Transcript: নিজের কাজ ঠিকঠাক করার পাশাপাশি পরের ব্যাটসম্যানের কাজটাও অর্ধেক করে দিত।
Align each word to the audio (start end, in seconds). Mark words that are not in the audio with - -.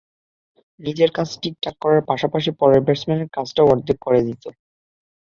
নিজের 0.79 1.09
কাজ 1.11 1.29
ঠিকঠাক 1.41 1.75
করার 1.81 2.01
পাশাপাশি 2.09 2.49
পরের 2.59 2.81
ব্যাটসম্যানের 2.85 3.29
কাজটাও 3.35 3.71
অর্ধেক 3.73 3.97
করে 4.01 4.19
দিত। 4.27 4.43